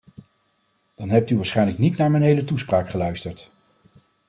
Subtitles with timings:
[0.95, 3.51] Dan hebt u waarschijnlijk niet naar mijn hele toespraak geluisterd!